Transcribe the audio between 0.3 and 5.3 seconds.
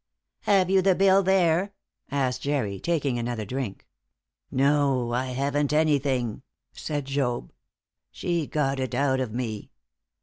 "Have you the bill there?" asked Jerry, taking another drink. "No; I